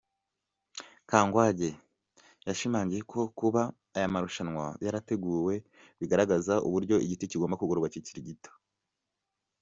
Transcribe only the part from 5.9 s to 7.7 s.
bigaragaza uburyo igiti kigomba